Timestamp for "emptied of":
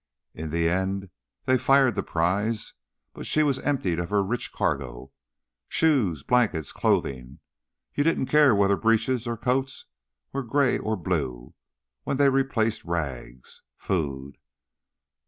3.59-4.09